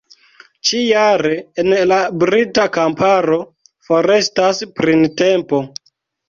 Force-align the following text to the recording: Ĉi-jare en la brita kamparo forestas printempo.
Ĉi-jare 0.67 1.33
en 1.63 1.69
la 1.91 1.99
brita 2.23 2.65
kamparo 2.79 3.37
forestas 3.91 4.63
printempo. 4.81 5.63